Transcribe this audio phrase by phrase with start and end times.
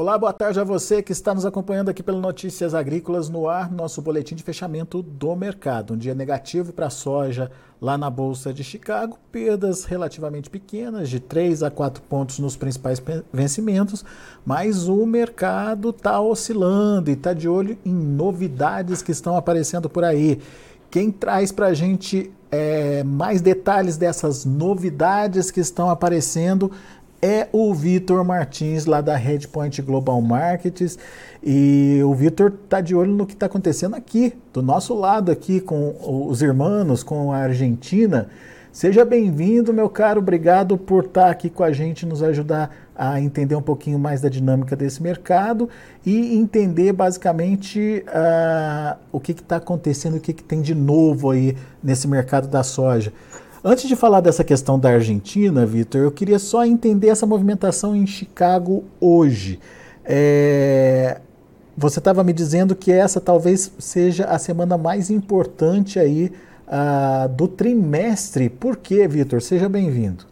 [0.00, 3.70] Olá, boa tarde a você que está nos acompanhando aqui pelo Notícias Agrícolas no ar,
[3.70, 5.92] nosso boletim de fechamento do mercado.
[5.92, 11.20] Um dia negativo para a soja lá na Bolsa de Chicago, perdas relativamente pequenas, de
[11.20, 12.98] 3 a 4 pontos nos principais
[13.30, 14.02] vencimentos,
[14.42, 20.02] mas o mercado está oscilando e está de olho em novidades que estão aparecendo por
[20.02, 20.40] aí.
[20.90, 26.70] Quem traz para a gente é, mais detalhes dessas novidades que estão aparecendo
[27.22, 30.98] é o Vitor Martins, lá da Redpoint Global Markets.
[31.42, 35.60] E o Vitor está de olho no que está acontecendo aqui, do nosso lado aqui,
[35.60, 35.94] com
[36.28, 38.28] os irmãos, com a Argentina.
[38.72, 40.20] Seja bem-vindo, meu caro.
[40.20, 44.20] Obrigado por estar tá aqui com a gente, nos ajudar a entender um pouquinho mais
[44.20, 45.68] da dinâmica desse mercado
[46.06, 51.56] e entender basicamente uh, o que está acontecendo, o que, que tem de novo aí
[51.82, 53.12] nesse mercado da soja.
[53.62, 58.06] Antes de falar dessa questão da Argentina, Vitor, eu queria só entender essa movimentação em
[58.06, 59.60] Chicago hoje.
[60.02, 61.20] É,
[61.76, 66.32] você estava me dizendo que essa talvez seja a semana mais importante aí
[66.66, 68.48] uh, do trimestre.
[68.48, 69.42] Por quê, Vitor?
[69.42, 70.24] Seja bem-vindo.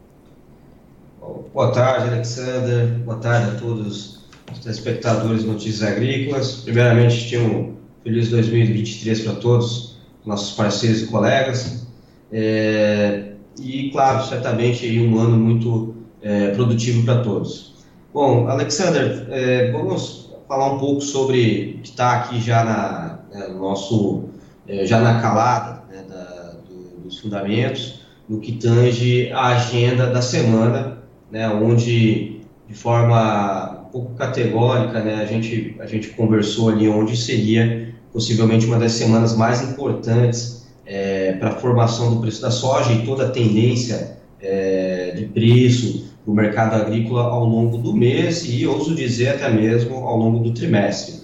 [1.53, 2.99] Boa tarde, Alexander.
[3.01, 4.21] Boa tarde a todos
[4.51, 6.63] os telespectadores Notícias Agrícolas.
[6.65, 11.88] Primeiramente, um feliz 2023 para todos, nossos parceiros e colegas.
[12.33, 17.75] É, e, claro, certamente um ano muito é, produtivo para todos.
[18.13, 23.49] Bom, Alexander, é, vamos falar um pouco sobre o que está aqui já na né,
[23.49, 24.25] nosso
[24.67, 30.23] é, já na calada né, da, do, dos fundamentos, no que tange a agenda da
[30.23, 30.99] semana,
[31.31, 37.17] né, onde de forma um pouco categórica, né, a gente a gente conversou ali onde
[37.17, 42.91] seria possivelmente uma das semanas mais importantes é, para a formação do preço da soja
[42.93, 48.67] e toda a tendência é, de preço do mercado agrícola ao longo do mês e,
[48.67, 51.21] ouso dizer, até mesmo ao longo do trimestre.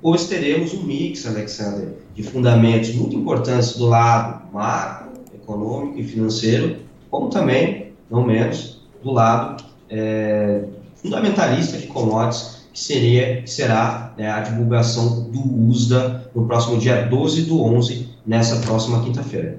[0.00, 6.76] Pois teremos um mix, Alexander, de fundamentos muito importantes do lado macro, econômico e financeiro,
[7.10, 10.62] como também, não menos, do lado é,
[10.94, 17.42] fundamentalista de commodities, que, seria, será né, a divulgação do USDA no próximo dia 12
[17.42, 19.58] do 11 nessa próxima quinta-feira.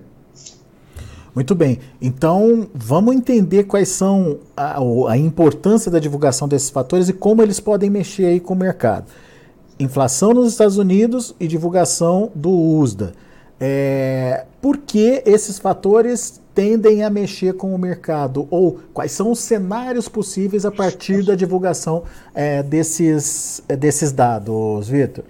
[1.35, 1.79] Muito bem.
[2.01, 7.59] Então, vamos entender quais são a, a, importância da divulgação desses fatores e como eles
[7.59, 9.05] podem mexer aí com o mercado.
[9.79, 13.13] Inflação nos Estados Unidos e divulgação do USDA.
[13.59, 18.45] É, por que esses fatores tendem a mexer com o mercado?
[18.51, 22.03] Ou quais são os cenários possíveis a partir da divulgação
[22.35, 25.23] é, desses, é, desses dados, Vitor?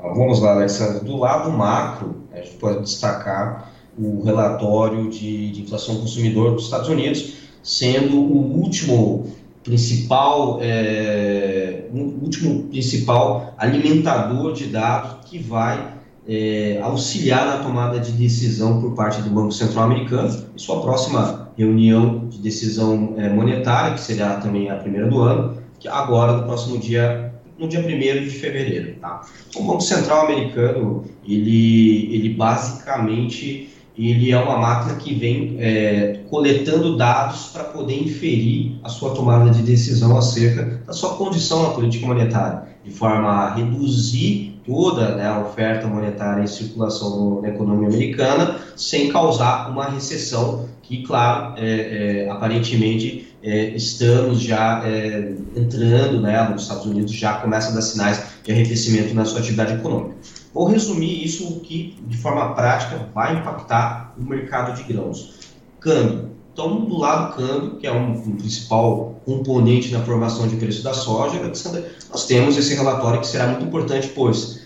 [0.00, 1.04] Vamos lá, Alessandro.
[1.04, 6.88] Do lado macro, a gente pode destacar o relatório de, de inflação consumidor dos Estados
[6.88, 9.26] Unidos, sendo o último
[9.64, 15.99] principal, é, último principal alimentador de dados que vai
[16.30, 21.50] é, auxiliar na tomada de decisão por parte do Banco Central Americano em sua próxima
[21.58, 26.44] reunião de decisão é, monetária, que será também a primeira do ano, que agora no
[26.44, 27.84] próximo dia no dia 1
[28.24, 28.94] de fevereiro.
[29.00, 29.22] Tá?
[29.56, 33.68] O Banco Central americano, ele, ele basicamente
[33.98, 39.50] ele é uma máquina que vem é, coletando dados para poder inferir a sua tomada
[39.50, 45.26] de decisão acerca da sua condição na política monetária, de forma a reduzir toda né,
[45.26, 52.24] a oferta monetária em circulação na economia americana, sem causar uma recessão que, claro, é,
[52.24, 57.82] é, aparentemente é, estamos já é, entrando, né, nos Estados Unidos já começa a dar
[57.82, 60.16] sinais de arrefecimento na sua atividade econômica.
[60.52, 65.38] Vou resumir isso o que, de forma prática, vai impactar o mercado de grãos.
[65.78, 66.30] Câmbio.
[66.52, 70.92] Então, do lado câmbio, que é um, um principal componente na formação de preço da
[70.92, 71.40] soja,
[72.10, 74.60] nós temos esse relatório que será muito importante, pois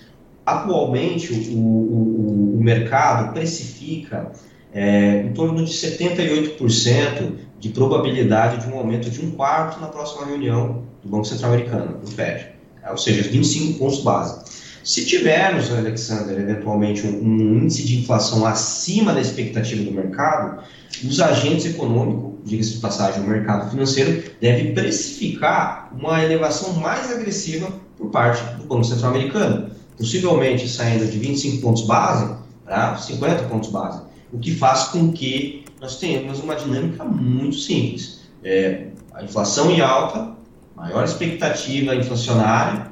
[0.47, 4.33] atualmente o, o, o mercado precifica
[4.73, 10.27] é, em torno de 78% de probabilidade de um aumento de um quarto na próxima
[10.27, 12.49] reunião do Banco Central Americano, do FED,
[12.83, 14.45] é, ou seja, 25 pontos base.
[14.83, 20.63] Se tivermos, Alexander, eventualmente um, um, índice de inflação acima da expectativa do mercado,
[21.03, 27.69] os agentes econômicos, diga-se de passagem, o mercado financeiro, deve precificar uma elevação mais agressiva
[27.97, 33.71] por parte do Banco Central Americano, possivelmente saindo de 25 pontos base para 50 pontos
[33.71, 38.21] base o que faz com que nós tenhamos uma dinâmica muito simples.
[38.43, 40.33] É, a inflação em alta,
[40.75, 42.89] maior expectativa inflacionária,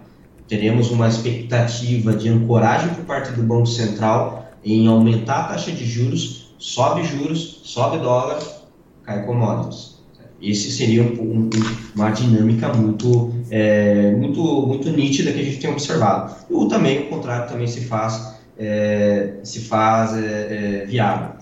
[0.46, 5.84] teremos uma expectativa de ancoragem por parte do Banco Central em aumentar a taxa de
[5.84, 8.38] juros, sobe juros, sobe dólar,
[9.02, 10.00] cai commodities.
[10.40, 11.50] Esse seria um, um,
[11.94, 16.34] uma dinâmica muito, é, muito, muito nítida que a gente tem observado.
[16.48, 21.32] E o também, o contrário, também se faz, é, se faz é, é viável.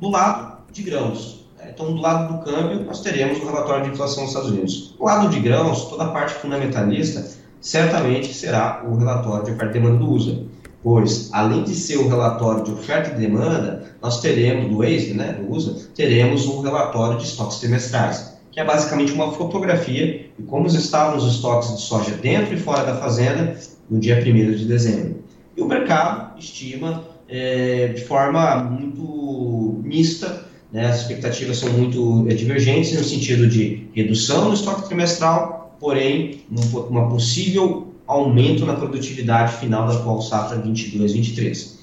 [0.00, 1.70] Do lado de grãos, né?
[1.74, 4.94] então do lado do câmbio, nós teremos o relatório de inflação dos Estados Unidos.
[4.98, 7.26] Do lado de grãos, toda a parte fundamentalista,
[7.60, 10.47] certamente será o relatório de oferta e demanda do USA
[10.82, 15.32] pois além de ser o relatório de oferta e demanda, nós teremos, do EISE, né,
[15.32, 20.66] do USA, teremos um relatório de estoques trimestrais, que é basicamente uma fotografia de como
[20.66, 23.56] estavam os estoques de soja dentro e fora da fazenda
[23.90, 25.22] no dia 1 de dezembro.
[25.56, 32.34] E o mercado estima é, de forma muito mista, né, as expectativas são muito é,
[32.34, 36.42] divergentes no sentido de redução no estoque trimestral, porém
[36.90, 41.76] uma possível aumento na produtividade final da atual safra 22-23.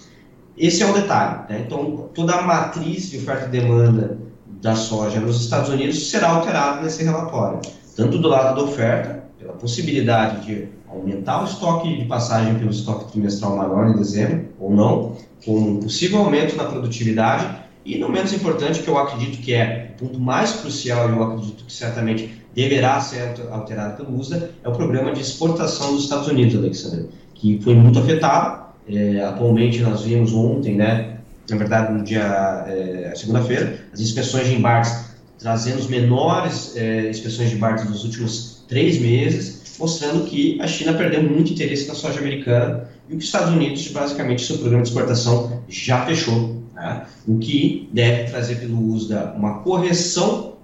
[0.58, 1.42] Esse é o detalhe.
[1.50, 1.64] Né?
[1.66, 4.18] Então, toda a matriz de oferta e demanda
[4.62, 7.60] da soja nos Estados Unidos será alterada nesse relatório,
[7.96, 13.12] tanto do lado da oferta, pela possibilidade de aumentar o estoque de passagem pelo estoque
[13.12, 18.34] trimestral maior em dezembro, ou não, com um possível aumento na produtividade, e não menos
[18.34, 22.45] importante, que eu acredito que é o ponto mais crucial, e eu acredito que certamente
[22.56, 27.60] deverá ser alterado pelo USDA, é o programa de exportação dos Estados Unidos, Alexandre, que
[27.62, 28.66] foi muito afetado.
[28.88, 31.18] É, atualmente nós vimos ontem, né,
[31.50, 35.06] na verdade no dia é, segunda-feira, as inspeções de embarques
[35.40, 40.94] trazendo os menores é, inspeções de embarques dos últimos três meses, mostrando que a China
[40.94, 44.90] perdeu muito interesse na soja americana e que os Estados Unidos, basicamente, seu programa de
[44.90, 47.06] exportação já fechou, né?
[47.28, 50.55] o que deve trazer pelo USDA uma correção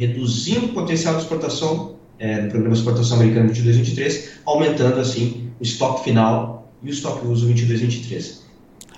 [0.00, 5.62] reduzindo o potencial de exportação é, do programa de exportação americano 22-23, aumentando assim o
[5.62, 8.38] estoque final e o estoque uso 22-23.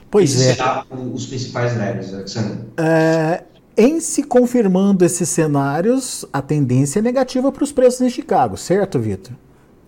[0.09, 0.55] Pois Esse é.
[0.55, 2.61] será os principais drivers, Alexandre.
[2.77, 3.43] É,
[3.77, 9.01] em se confirmando esses cenários, a tendência é negativa para os preços em Chicago, certo,
[9.01, 9.33] Vitor?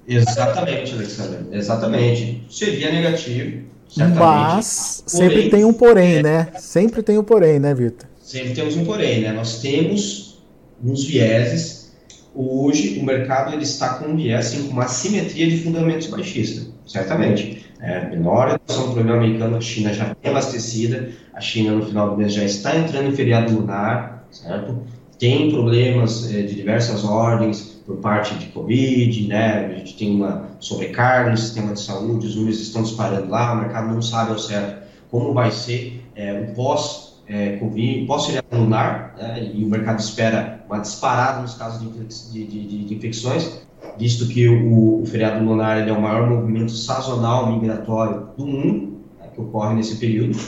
[0.09, 1.47] Exatamente, Alexandre.
[1.53, 2.43] Exatamente.
[2.51, 4.19] Seria negativo, certamente.
[4.19, 6.49] Mas porém, sempre tem um porém, é, né?
[6.59, 8.09] Sempre tem um porém, né, Vitor?
[8.21, 9.33] Sempre temos um porém, né?
[9.33, 10.34] Nós temos
[10.83, 11.93] nos vieses.
[12.35, 16.67] Hoje, o mercado ele está com um viés, assim, com uma simetria de fundamentos baixista,
[16.87, 17.65] certamente.
[17.81, 22.11] É, menor redução do problema americano, a China já é abastecida, a China no final
[22.11, 24.83] do mês já está entrando em feriado lunar, certo?
[25.19, 29.67] Tem problemas é, de diversas ordens por parte de Covid, né?
[29.67, 33.57] A gente tem uma sobrecarga no sistema de saúde, os números estão disparando lá, o
[33.59, 34.85] mercado não sabe ao certo
[35.15, 40.65] como vai ser é, o pós é, Covid, pós-feriado lunar, né, e o mercado espera
[40.69, 43.61] uma disparada nos casos de, de, de, de infecções,
[43.99, 49.29] visto que o, o feriado lunar é o maior movimento sazonal migratório do mundo, né,
[49.35, 50.39] que ocorre nesse período.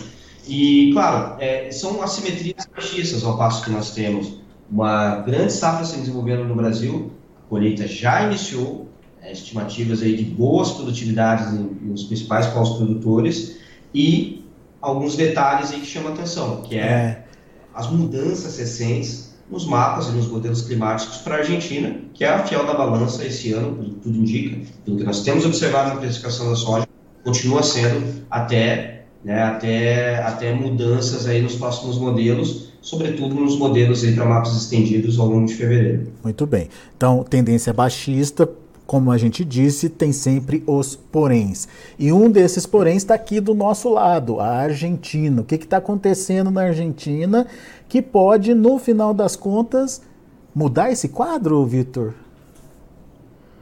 [0.49, 4.41] E, claro, é, são assimetrias baixistas, ao passo que nós temos
[4.71, 8.89] uma grande safra se desenvolvendo no Brasil, a colheita já iniciou,
[9.23, 11.53] é, estimativas aí de boas produtividades
[11.83, 13.57] nos principais povos produtores,
[13.95, 14.46] e
[14.81, 17.25] alguns detalhes aí que chamam a atenção, que é, é,
[17.75, 22.45] as mudanças recentes nos mapas e nos modelos climáticos para a Argentina, que é a
[22.45, 26.57] fiel da balança esse ano, tudo indica, pelo que nós temos observado na precificação da
[26.57, 26.87] soja,
[27.23, 34.25] continua sendo até, né, até, até mudanças aí nos próximos modelos, sobretudo nos modelos para
[34.25, 36.13] mapas estendidos ao longo de fevereiro.
[36.23, 36.69] Muito bem.
[36.97, 38.49] Então, tendência baixista,
[38.87, 41.67] como a gente disse, tem sempre os poréns.
[41.99, 45.43] E um desses poréns está aqui do nosso lado, a Argentina.
[45.43, 47.47] O que está acontecendo na Argentina
[47.89, 50.01] que pode, no final das contas,
[50.55, 52.15] mudar esse quadro, Vitor?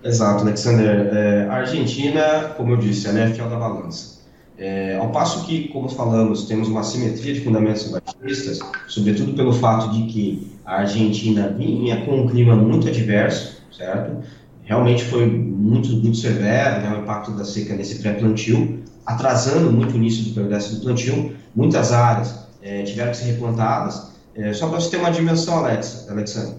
[0.02, 1.08] Exato, Alexander.
[1.14, 4.14] É, a Argentina, como eu disse, é fiel da balança.
[4.56, 9.90] É, ao passo que, como falamos, temos uma simetria de fundamentos batistas, sobretudo pelo fato
[9.92, 14.22] de que a Argentina vinha com um clima muito adverso, certo?
[14.64, 19.96] Realmente foi muito, muito severo, né, o impacto da seca nesse pré-plantio, atrasando muito o
[19.96, 21.36] início do progresso do plantio.
[21.54, 24.12] Muitas áreas é, tiveram que ser replantadas.
[24.34, 26.56] É, só para você ter uma dimensão, Alex, Alexandre,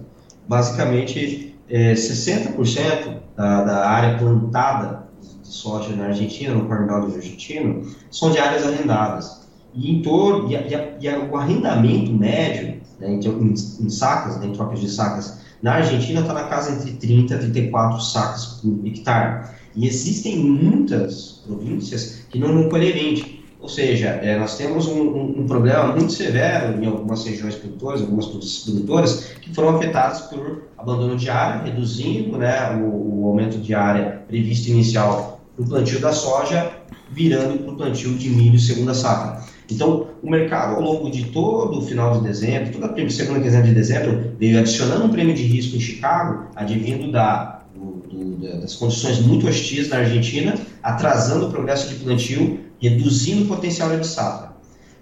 [0.48, 5.06] basicamente é, 60% da, da área plantada
[5.42, 9.46] de soja na Argentina, no Corn Belt argentino, são de áreas arrendadas.
[9.74, 14.40] E, em torno, e, a, e a, o arrendamento médio, né, em, em, em sacas,
[14.40, 18.46] né, em trocas de sacas, na Argentina está na casa entre 30 e 34 sacas
[18.62, 19.50] por hectare.
[19.76, 23.44] E existem muitas províncias que não vão colher 20.
[23.60, 28.02] Ou seja, é, nós temos um, um, um, problema muito severo em algumas regiões produtoras,
[28.02, 33.74] algumas produtoras, que foram afetadas por abandono de área, reduzindo né, o, o aumento de
[33.74, 36.74] área previsto inicial para o plantio da soja,
[37.10, 39.44] virando para o plantio de milho segunda safra.
[39.70, 43.64] Então, o mercado, ao longo de todo o final de dezembro, toda a segunda quinzena
[43.64, 48.76] de dezembro, veio adicionando um prêmio de risco em Chicago, advindo da, do, do, das
[48.76, 54.54] condições muito hostis na Argentina, atrasando o progresso de plantio, reduzindo o potencial de safra.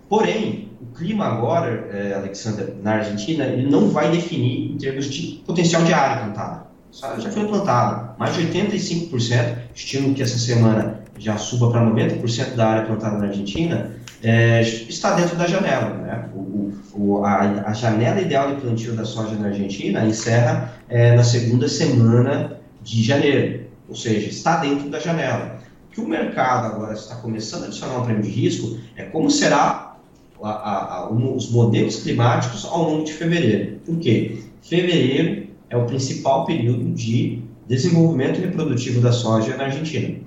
[0.07, 5.41] Porém, o clima agora, é, Alexander, na Argentina, ele não vai definir em termos de
[5.45, 6.63] potencial de área plantada.
[6.91, 12.67] Já foi plantado mais de 85%, estimo que essa semana já suba para 90% da
[12.67, 13.91] área plantada na Argentina,
[14.23, 15.93] é, está dentro da janela.
[15.95, 16.29] Né?
[16.33, 21.23] O, o, a, a, janela ideal de plantio da soja na Argentina encerra é, na
[21.23, 25.59] segunda semana de janeiro, ou seja, está dentro da janela.
[25.87, 29.29] O que o mercado agora está começando a adicionar um prêmio de risco é como
[29.29, 29.97] será
[30.41, 33.79] a, a, os modelos climáticos ao longo de fevereiro.
[33.85, 34.39] Por quê?
[34.61, 40.19] Fevereiro é o principal período de desenvolvimento reprodutivo da soja na Argentina.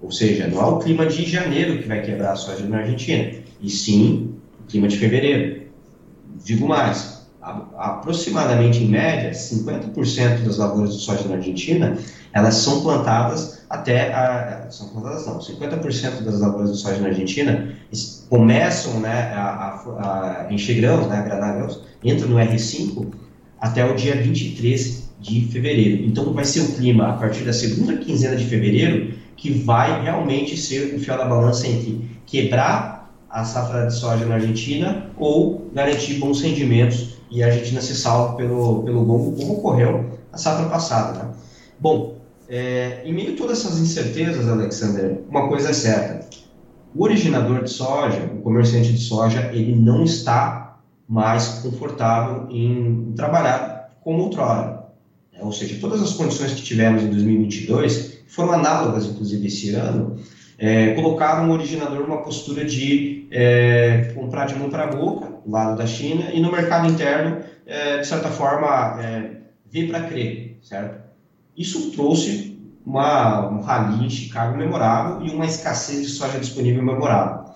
[0.00, 3.32] Ou seja, não é o clima de janeiro que vai quebrar a soja na Argentina,
[3.60, 5.68] e sim o clima de fevereiro.
[6.44, 7.26] Digo mais,
[7.76, 11.96] aproximadamente em média, 50% das lavouras de soja na Argentina,
[12.32, 17.74] elas são plantadas até a, são plantadas não, 50% das lavouras de soja na Argentina
[18.28, 23.06] começam né, a, a, a encher grãos, né, grãos, entram no R5
[23.60, 26.04] até o dia 23 de fevereiro.
[26.04, 30.56] Então vai ser o clima a partir da segunda quinzena de fevereiro que vai realmente
[30.56, 32.97] ser o fiel da balança entre quebrar
[33.30, 38.34] a safra de soja na Argentina ou garantir bons rendimentos e a Argentina se salva
[38.36, 41.18] pelo, pelo longo, como ocorreu a safra passada.
[41.18, 41.30] Né?
[41.78, 42.18] Bom,
[42.48, 46.26] é, em meio a todas essas incertezas, Alexander, uma coisa é certa.
[46.94, 53.98] O originador de soja, o comerciante de soja, ele não está mais confortável em trabalhar
[54.02, 54.86] como outrora.
[55.32, 55.40] Né?
[55.42, 60.16] Ou seja, todas as condições que tivemos em 2022 foram análogas, inclusive, esse ano,
[60.58, 65.50] é, colocaram o originador numa postura de é, comprar de mão para a boca, do
[65.50, 69.36] lado da China, e no mercado interno, é, de certa forma, é,
[69.70, 71.00] ver para crer, certo?
[71.56, 77.52] Isso trouxe uma, um rally em Chicago memorável e uma escassez de soja disponível memorável.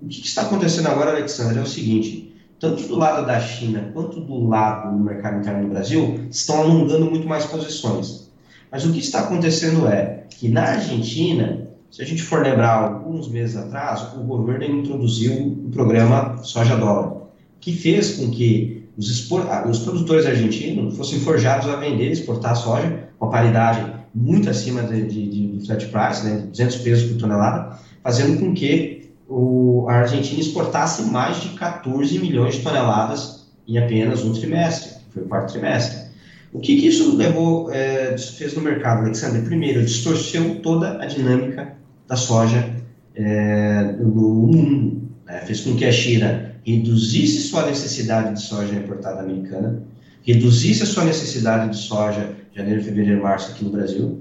[0.00, 3.90] O que, que está acontecendo agora, Alexandre, é o seguinte, tanto do lado da China
[3.92, 8.30] quanto do lado do mercado interno do Brasil, estão alongando muito mais posições.
[8.70, 13.28] Mas o que está acontecendo é que na Argentina, se a gente for lembrar alguns
[13.28, 17.22] meses atrás, o governo introduziu o programa Soja Dólar,
[17.60, 23.08] que fez com que os, ah, os produtores argentinos fossem forjados a vender, exportar soja
[23.18, 27.76] com a paridade muito acima de, de, de flat price, né, 200 pesos por tonelada,
[28.04, 34.22] fazendo com que o, a Argentina exportasse mais de 14 milhões de toneladas em apenas
[34.22, 36.10] um trimestre, foi o quarto trimestre.
[36.52, 39.42] O que, que isso levou, é, fez no mercado, Alexandre?
[39.42, 41.79] Primeiro, distorceu toda a dinâmica
[42.10, 42.68] da soja
[43.14, 45.02] é, no mundo.
[45.24, 45.42] Né?
[45.46, 49.80] Fez com que a China reduzisse sua necessidade de soja importada americana,
[50.24, 54.20] reduzisse a sua necessidade de soja janeiro, fevereiro, março aqui no Brasil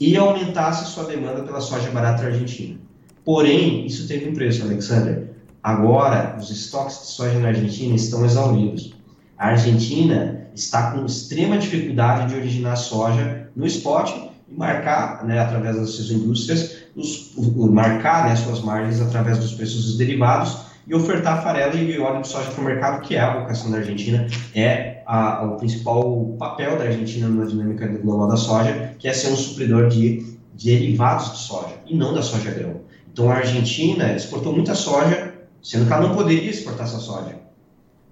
[0.00, 2.78] e aumentasse sua demanda pela soja barata argentina.
[3.22, 5.28] Porém, isso teve um preço, Alexander.
[5.62, 8.94] Agora, os estoques de soja na Argentina estão exauridos.
[9.36, 14.10] A Argentina está com extrema dificuldade de originar soja no spot
[14.48, 19.52] e marcar, né, através das suas indústrias, os, o, marcar né, suas margens através dos
[19.52, 23.20] preços dos derivados e ofertar farelo e óleo de soja para o mercado, que é
[23.20, 28.36] a vocação da Argentina, é a, o principal papel da Argentina na dinâmica global da
[28.36, 32.80] soja, que é ser um supridor de derivados de soja e não da soja grão.
[33.12, 37.36] Então a Argentina exportou muita soja, sendo que ela não poderia exportar essa soja.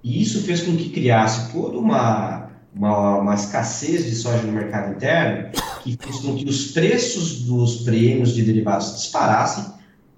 [0.02, 4.94] E isso fez com que criasse toda uma, uma, uma, escassez de soja no mercado
[4.94, 5.50] interno,
[5.96, 9.64] que fez com que os preços dos prêmios de derivados disparassem,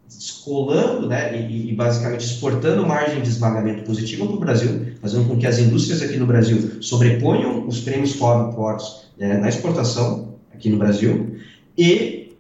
[0.06, 5.38] descolando né, e, e, basicamente exportando margem de esmagamento positiva para o Brasil, fazendo com
[5.38, 10.68] que as indústrias aqui no Brasil sobreponham os prêmios fora portos né, na exportação aqui
[10.68, 11.36] no Brasil.
[11.78, 12.36] E,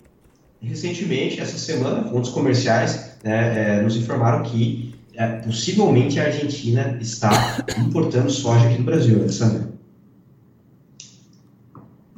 [0.60, 7.64] recentemente, essa semana, fontes comerciais né, é, nos informaram que é, possivelmente a Argentina está
[7.78, 9.69] importando soja aqui no Brasil, Alessandra.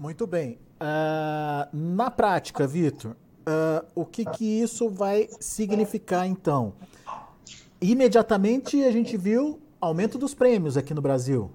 [0.02, 0.58] Muito bem.
[0.80, 6.72] Uh, na prática, Vitor, uh, o que, que isso vai significar então?
[7.80, 11.52] Imediatamente a gente viu aumento dos prêmios aqui no Brasil.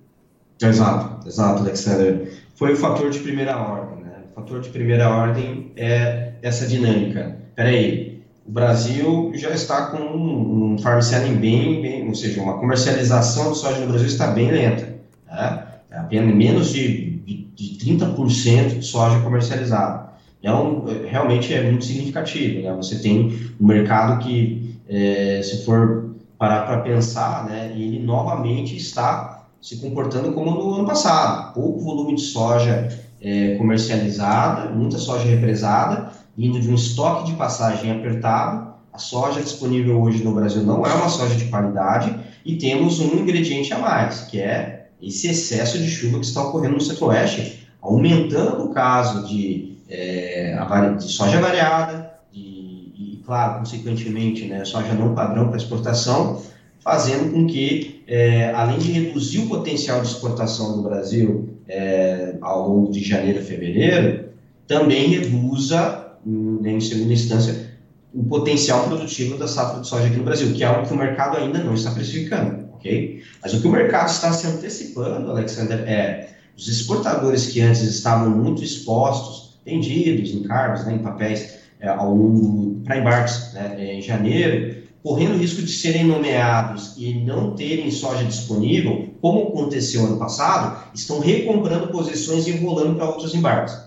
[0.61, 2.41] Exato, exato, Alexander.
[2.55, 4.05] Foi o fator de primeira ordem.
[4.05, 4.23] Né?
[4.31, 7.37] O fator de primeira ordem é essa dinâmica.
[7.53, 13.51] Peraí, o Brasil já está com um farm selling bem, bem, ou seja, uma comercialização
[13.51, 14.95] de soja no Brasil está bem lenta.
[15.25, 15.67] Né?
[15.91, 20.07] Apenas menos de, de, de 30% de soja comercializada.
[20.39, 22.61] Então, realmente é muito significativo.
[22.61, 22.73] Né?
[22.75, 29.47] Você tem um mercado que, é, se for parar para pensar, né, ele novamente está
[29.61, 31.53] se comportando como no ano passado.
[31.53, 32.87] Pouco volume de soja
[33.21, 38.67] é, comercializada, muita soja represada, vindo de um estoque de passagem apertado.
[38.93, 42.15] A soja disponível hoje no Brasil não é uma soja de qualidade
[42.45, 46.75] e temos um ingrediente a mais, que é esse excesso de chuva que está ocorrendo
[46.75, 50.57] no centro-oeste, aumentando o caso de, é,
[50.97, 56.41] de soja variada, de, e, claro, consequentemente, né, soja não padrão para exportação,
[56.79, 62.69] fazendo com que, é, além de reduzir o potencial de exportação do Brasil é, ao
[62.69, 64.29] longo de janeiro a fevereiro,
[64.67, 67.67] também reduza, né, em segunda instância,
[68.13, 70.97] o potencial produtivo da safra de soja aqui no Brasil, que é algo que o
[70.97, 73.21] mercado ainda não está precificando, ok?
[73.41, 78.29] Mas o que o mercado está se antecipando, Alexander, é os exportadores que antes estavam
[78.29, 84.01] muito expostos, vendidos em cargos, né, em papéis, é, ao longo para embarques né, em
[84.01, 90.17] janeiro, correndo o risco de serem nomeados e não terem soja disponível, como aconteceu ano
[90.17, 93.77] passado, estão recomprando posições e enrolando para outros embarques,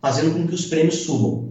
[0.00, 1.41] fazendo com que os prêmios subam.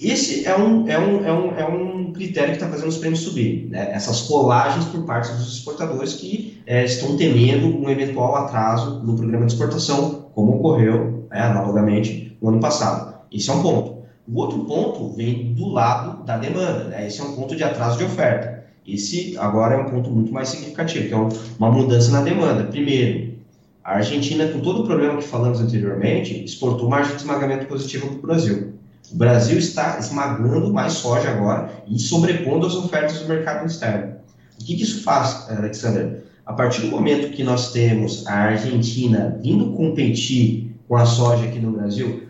[0.00, 3.20] Esse é um, é um, é um, é um critério que está fazendo os prêmios
[3.20, 3.68] subir.
[3.70, 3.92] Né?
[3.92, 9.46] Essas colagens por parte dos exportadores que é, estão temendo um eventual atraso no programa
[9.46, 13.14] de exportação, como ocorreu né, analogamente no ano passado.
[13.32, 13.96] Esse é um ponto.
[14.28, 16.84] O outro ponto vem do lado da demanda.
[16.84, 17.06] Né?
[17.06, 18.64] Esse é um ponto de atraso de oferta.
[18.86, 21.16] Esse agora é um ponto muito mais significativo, que é
[21.58, 22.64] uma mudança na demanda.
[22.64, 23.34] Primeiro,
[23.82, 28.18] a Argentina, com todo o problema que falamos anteriormente, exportou margem de esmagamento positivo para
[28.18, 28.75] o Brasil.
[29.12, 34.16] O Brasil está esmagando mais soja agora e sobrepondo as ofertas do mercado externo.
[34.60, 36.24] O que, que isso faz, Alexander?
[36.44, 41.58] A partir do momento que nós temos a Argentina vindo competir com a soja aqui
[41.58, 42.22] no Brasil,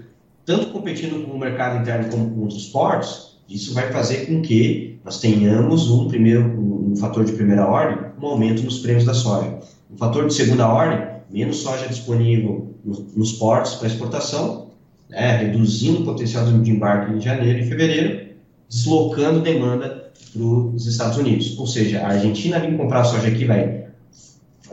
[0.44, 4.98] tanto competindo com o mercado interno como com os portos, isso vai fazer com que
[5.04, 9.14] nós tenhamos um primeiro um, um fator de primeira ordem, um aumento nos prêmios da
[9.14, 9.58] soja.
[9.90, 14.65] Um fator de segunda ordem, menos soja disponível nos portos para exportação
[15.08, 18.26] né, reduzindo o potencial de embarque em janeiro e fevereiro,
[18.68, 21.58] deslocando demanda para os Estados Unidos.
[21.58, 23.86] Ou seja, a Argentina vir comprar soja aqui vai,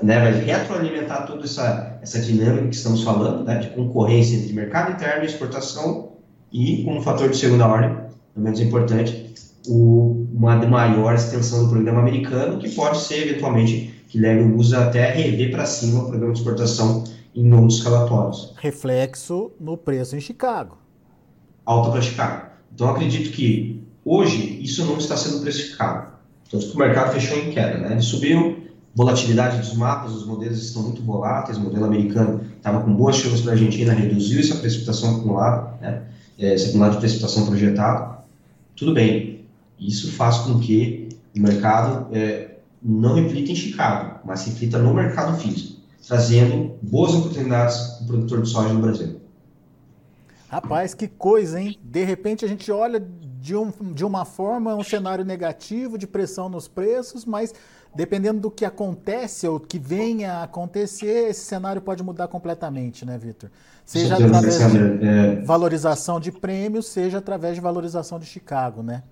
[0.01, 4.93] né, vai retroalimentar toda essa, essa dinâmica que estamos falando, né, de concorrência entre mercado
[4.93, 6.13] interno e exportação,
[6.51, 7.89] e como fator de segunda ordem,
[8.35, 9.33] não menos importante,
[9.67, 14.77] o, uma maior extensão do programa americano, que pode ser eventualmente que leve o uso
[14.77, 18.53] até rever para cima o programa de exportação em outros relatórios.
[18.57, 20.77] Reflexo no preço em Chicago.
[21.65, 22.45] Alta para Chicago.
[22.71, 26.13] Então, acredito que hoje isso não está sendo precificado.
[26.47, 27.79] Tanto que o mercado fechou em queda.
[27.79, 27.93] Né?
[27.93, 31.57] Ele subiu, volatilidade dos mapas, os modelos estão muito voláteis.
[31.57, 36.03] O modelo americano estava com boas chuvas para a Argentina, reduziu essa precipitação acumulada, né?
[36.37, 38.15] É, esse acumulado de precipitação projetado.
[38.75, 39.43] Tudo bem.
[39.79, 42.52] Isso faz com que o mercado é,
[42.83, 48.41] não reflita em Chicago, mas reflita no mercado físico trazendo boas oportunidades para o produtor
[48.41, 49.21] de soja no Brasil.
[50.49, 51.79] Rapaz, que coisa, hein?
[51.81, 53.03] De repente a gente olha
[53.39, 57.53] de, um, de uma forma um cenário negativo, de pressão nos preços, mas
[57.95, 63.17] dependendo do que acontece ou que venha a acontecer, esse cenário pode mudar completamente, né,
[63.17, 63.49] Vitor?
[63.85, 65.41] Seja através de é...
[65.43, 69.03] valorização de prêmios, seja através de valorização de Chicago, né?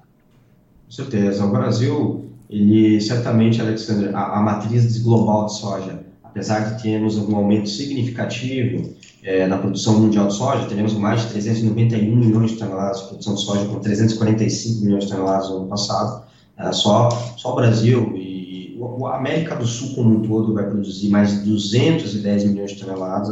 [0.91, 1.45] Com certeza.
[1.45, 7.35] O Brasil, ele certamente, Alexandre, a, a matriz global de soja apesar de termos um
[7.35, 13.01] aumento significativo é, na produção mundial de soja, teremos mais de 391 milhões de toneladas
[13.01, 16.23] de produção de soja, com 345 milhões de toneladas no ano passado.
[16.57, 21.09] É, só, só o Brasil e a América do Sul como um todo vai produzir
[21.09, 23.29] mais de 210 milhões de toneladas,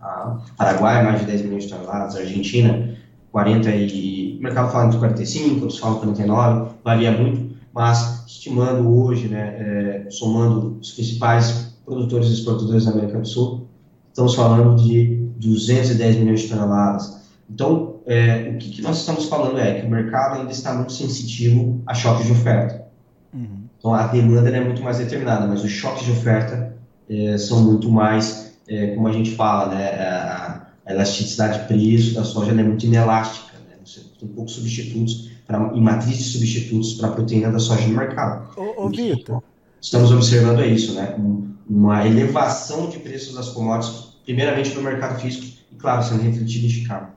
[0.00, 2.91] a Paraguai mais de 10 milhões de toneladas, Argentina
[3.32, 4.36] 40 e...
[4.38, 10.10] o mercado fala entre 45, outros falam 49, varia muito, mas estimando hoje, né, é,
[10.10, 13.66] somando os principais produtores e exportadores da América do Sul,
[14.08, 17.22] estamos falando de 210 milhões de toneladas.
[17.50, 20.92] Então, é, o que, que, nós estamos falando é que o mercado ainda está muito
[20.92, 22.84] sensitivo a choques de oferta.
[23.32, 23.62] Uhum.
[23.78, 26.74] Então, a demanda é muito mais determinada, mas os choques de oferta
[27.08, 30.51] é, são muito mais, é, como a gente fala, né, a,
[30.84, 33.56] a elasticidade de preço da soja é muito inelástica.
[33.68, 33.76] Né?
[33.84, 37.96] Você tem poucos substitutos pra, e matriz de substitutos para a proteína da soja no
[37.96, 38.48] mercado.
[38.56, 39.42] Ô, ô Vitor.
[39.80, 41.16] Estamos observando é isso, né?
[41.68, 46.68] uma elevação de preços das commodities, primeiramente no mercado físico e, claro, sendo refletido em
[46.68, 47.08] Chicago.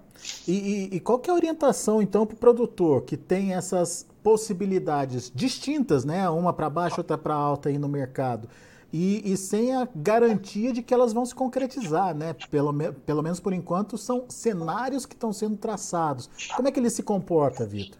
[0.47, 4.07] E, e, e qual que é a orientação, então, para o produtor que tem essas
[4.23, 6.27] possibilidades distintas, né?
[6.29, 8.49] Uma para baixo, outra para alta aí no mercado.
[8.97, 12.33] E, e, sem a garantia de que elas vão se concretizar, né?
[12.49, 12.73] Pelo,
[13.05, 16.29] pelo menos por enquanto, são cenários que estão sendo traçados.
[16.55, 17.97] Como é que ele se comporta, Vitor?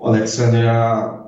[0.00, 0.64] Alexander,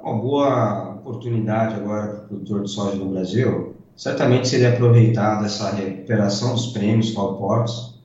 [0.03, 5.71] uma boa oportunidade agora para o produtor de soja no Brasil certamente seria aproveitada essa
[5.73, 8.01] recuperação dos prêmios Calportos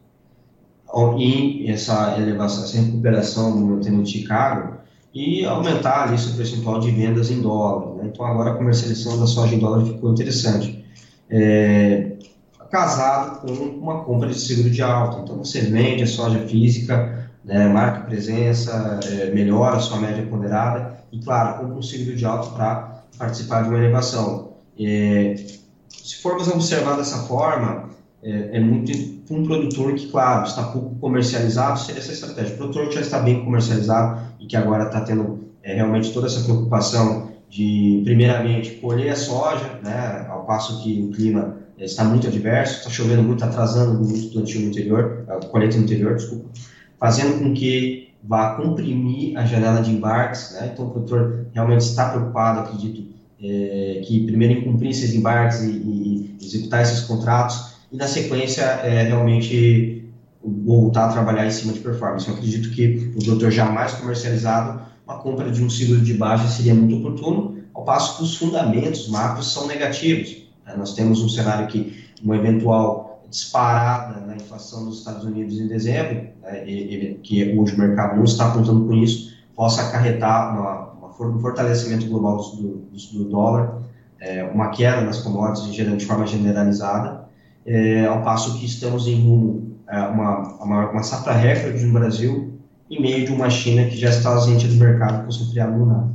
[1.17, 4.74] e essa elevação, essa recuperação do momento de Chicago
[5.15, 7.95] e aumentar ali seu percentual de vendas em dólar.
[7.95, 8.09] Né?
[8.11, 10.83] Então agora a comercialização da soja em dólar ficou interessante.
[11.29, 12.11] É,
[12.69, 15.21] casado com uma compra de seguro de alta.
[15.21, 20.97] Então você vende a soja física, né, marca presença, é, melhora a sua média ponderada
[21.11, 24.55] e, claro, compra um seguro de alta para participar de uma elevação.
[24.77, 25.35] É,
[25.87, 27.89] se formos observar dessa forma,
[28.21, 28.91] é, é muito
[29.29, 32.53] um produtor que, claro, está pouco comercializado, seria essa estratégia.
[32.53, 36.43] O produtor já está bem comercializado e que agora está tendo é, realmente toda essa
[36.43, 42.79] preocupação de, primeiramente, colher a soja, né, ao passo que o clima está muito adverso,
[42.79, 46.49] está chovendo muito, está atrasando muito o plantio no interior, a colheita no interior, desculpa,
[46.99, 50.71] fazendo com que vá comprimir a janela de embarques, né?
[50.73, 55.71] Então o produtor realmente está preocupado, acredito, é, que primeiro em cumprir esses embarques e,
[55.71, 60.03] e, executar esses contratos e na sequência é, realmente
[60.43, 62.27] voltar a trabalhar em cima de performance.
[62.27, 66.75] Eu acredito que o produtor jamais comercializado, uma compra de um seguro de baixa seria
[66.75, 70.45] muito oportuno, ao passo que os fundamentos macros são negativos.
[70.65, 70.75] Né?
[70.77, 76.27] Nós temos um cenário que uma eventual disparada na inflação dos Estados Unidos em dezembro,
[76.41, 82.07] né, que hoje o mercado não está contando com isso, possa acarretar uma, um fortalecimento
[82.07, 83.81] global do, do, do dólar,
[84.19, 87.24] é, uma queda nas commodities de forma generalizada,
[87.65, 92.59] é, ao passo que estamos em rumo a uma, uma, uma safra recorde no Brasil,
[92.89, 96.07] em meio de uma China que já está ausente do mercado com seu feriado lunar.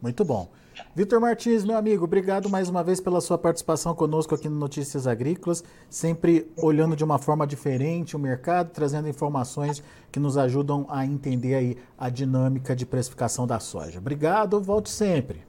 [0.00, 0.48] Muito bom.
[0.94, 5.06] Vitor Martins, meu amigo, obrigado mais uma vez pela sua participação conosco aqui no Notícias
[5.06, 11.04] Agrícolas, sempre olhando de uma forma diferente o mercado, trazendo informações que nos ajudam a
[11.04, 13.98] entender aí a dinâmica de precificação da soja.
[13.98, 15.42] Obrigado, volte sempre.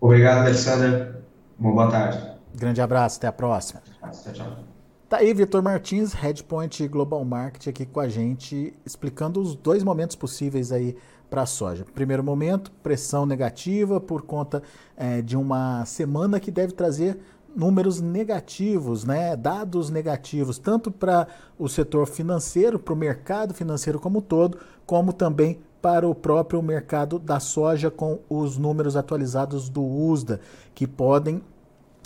[0.00, 1.22] Obrigado, Alexander.
[1.58, 2.41] Uma boa tarde.
[2.54, 3.82] Grande abraço, até a próxima.
[5.08, 10.16] Tá aí Vitor Martins, Headpoint Global Market aqui com a gente, explicando os dois momentos
[10.16, 10.96] possíveis aí
[11.28, 11.84] para a soja.
[11.94, 14.62] Primeiro momento, pressão negativa por conta
[14.96, 17.18] é, de uma semana que deve trazer
[17.54, 19.36] números negativos, né?
[19.36, 21.26] dados negativos, tanto para
[21.58, 26.62] o setor financeiro, para o mercado financeiro como um todo, como também para o próprio
[26.62, 30.40] mercado da soja com os números atualizados do USDA,
[30.74, 31.42] que podem,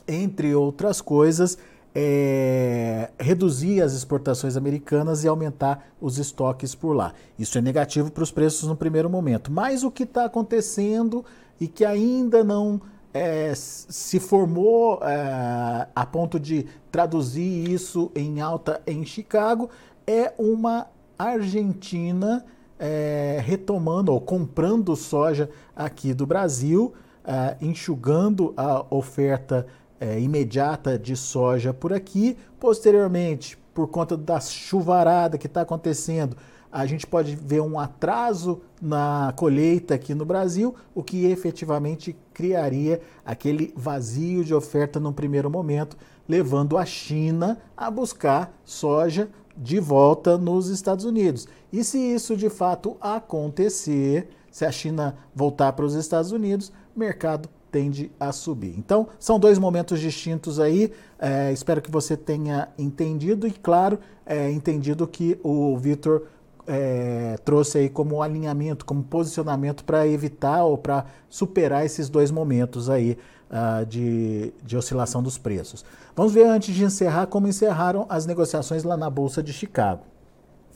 [0.06, 1.58] entre outras coisas,
[1.94, 7.14] é, reduzir as exportações americanas e aumentar os estoques por lá.
[7.38, 9.50] Isso é negativo para os preços no primeiro momento.
[9.50, 11.24] Mas o que está acontecendo
[11.58, 12.80] e que ainda não
[13.14, 19.70] é, se formou é, a ponto de traduzir isso em alta em Chicago
[20.06, 20.88] é uma
[21.18, 22.44] Argentina
[22.78, 26.92] é, retomando ou comprando soja aqui do Brasil,
[27.24, 29.66] é, enxugando a oferta
[30.00, 32.36] é, imediata de soja por aqui.
[32.58, 36.36] Posteriormente, por conta da chuvarada que está acontecendo,
[36.70, 43.00] a gente pode ver um atraso na colheita aqui no Brasil, o que efetivamente criaria
[43.24, 45.96] aquele vazio de oferta no primeiro momento,
[46.28, 51.48] levando a China a buscar soja de volta nos Estados Unidos.
[51.72, 57.48] E se isso de fato acontecer, se a China voltar para os Estados Unidos, mercado
[57.76, 58.74] tende a subir.
[58.78, 60.90] Então, são dois momentos distintos aí.
[61.18, 66.22] É, espero que você tenha entendido e, claro, é, entendido que o Vitor
[66.66, 72.88] é, trouxe aí como alinhamento, como posicionamento para evitar ou para superar esses dois momentos
[72.88, 73.18] aí
[73.50, 75.84] uh, de, de oscilação dos preços.
[76.16, 80.00] Vamos ver antes de encerrar como encerraram as negociações lá na Bolsa de Chicago.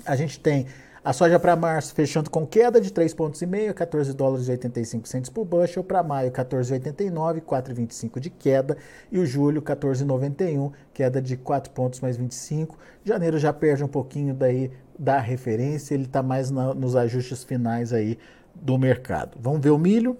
[0.05, 0.67] A gente tem
[1.03, 3.41] a soja para março fechando com queda de 3,5 pontos,
[3.75, 5.83] 14 dólares e 85 centos por bushel.
[5.83, 8.77] Para maio, 14,89, 4,25 de queda.
[9.11, 12.77] E o julho, 14,91, queda de 4 pontos mais 25.
[13.05, 17.93] Janeiro já perde um pouquinho daí da referência, ele está mais na, nos ajustes finais
[17.93, 18.19] aí
[18.55, 19.39] do mercado.
[19.41, 20.19] Vamos ver o milho.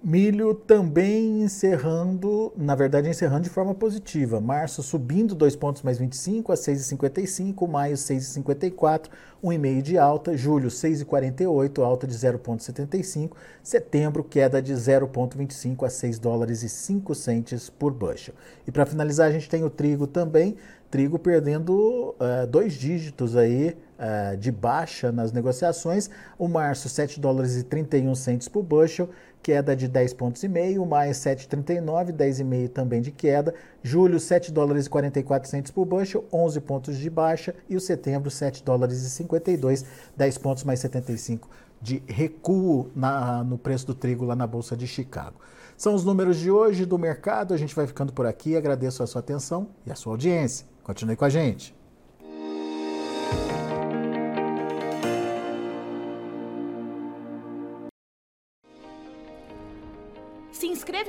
[0.00, 4.40] Milho também encerrando, na verdade encerrando de forma positiva.
[4.40, 9.08] Março subindo 2 pontos mais 25 a 6,55, maio 6,54,
[9.42, 16.62] 1,5 de alta, julho 6,48, alta de 0,75, setembro queda de 0,25 a 6 dólares
[16.62, 18.34] e 5 centes por bushel.
[18.68, 20.56] E para finalizar a gente tem o trigo também,
[20.90, 26.08] trigo perdendo uh, dois dígitos aí uh, de baixa nas negociações.
[26.38, 29.10] O março, 7 dólares e 31 centes por bushel,
[29.42, 30.84] queda de 10 pontos e meio.
[30.84, 33.54] Maio, 7,39, 10,5 também de queda.
[33.82, 37.54] Julho, 7 dólares e 44 centes por bushel, 11 pontos de baixa.
[37.68, 39.84] E o setembro, 7 dólares e 52,
[40.16, 41.48] 10 pontos mais 75
[41.80, 45.40] de recuo na, no preço do trigo lá na Bolsa de Chicago.
[45.76, 47.54] São os números de hoje do mercado.
[47.54, 48.56] A gente vai ficando por aqui.
[48.56, 50.66] Agradeço a sua atenção e a sua audiência.
[50.82, 51.77] Continue com a gente.